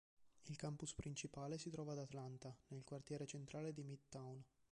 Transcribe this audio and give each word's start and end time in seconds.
Il 0.47 0.55
campus 0.57 0.95
principale 0.95 1.59
si 1.59 1.69
trova 1.69 1.91
ad 1.91 1.99
Atlanta, 1.99 2.57
nel 2.69 2.83
quartiere 2.83 3.27
centrale 3.27 3.71
di 3.71 3.83
Midtown. 3.83 4.43